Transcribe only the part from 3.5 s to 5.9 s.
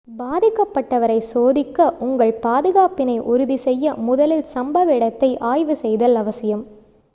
செய்ய முதலில் சம்பவ இடத்தை ஆய்வு